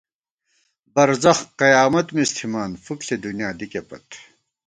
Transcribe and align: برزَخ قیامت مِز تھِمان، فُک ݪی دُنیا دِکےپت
برزَخ 0.93 1.39
قیامت 1.61 2.07
مِز 2.15 2.29
تھِمان، 2.37 2.71
فُک 2.83 2.99
ݪی 3.05 3.15
دُنیا 3.25 3.49
دِکےپت 3.59 4.07